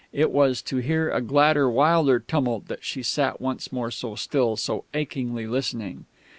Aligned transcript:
It 0.13 0.31
was 0.31 0.63
to 0.63 0.77
hear 0.77 1.11
a 1.11 1.21
gladder, 1.21 1.69
wilder 1.69 2.19
tumult 2.19 2.69
that 2.69 2.83
she 2.83 3.03
sat 3.03 3.39
once 3.39 3.71
more 3.71 3.91
so 3.91 4.15
still, 4.15 4.57
so 4.57 4.83
achingly 4.95 5.45
listening.... 5.45 6.05